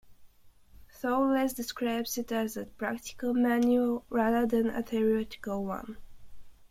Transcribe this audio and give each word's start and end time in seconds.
Thouless 0.99 1.53
describes 1.53 2.17
it 2.17 2.31
as 2.31 2.57
a 2.57 2.65
practical 2.65 3.35
manual, 3.35 4.03
rather 4.09 4.47
than 4.47 4.71
a 4.71 4.81
theoretical 4.81 5.63
one. 5.63 5.97